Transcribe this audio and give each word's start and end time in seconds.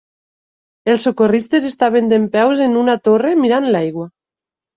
Els 0.93 1.03
socorristes 1.07 1.67
estaven 1.69 2.09
dempeus 2.15 2.65
en 2.69 2.75
una 2.85 2.97
torre 3.09 3.35
mirant 3.45 3.71
l'aigua. 3.79 4.09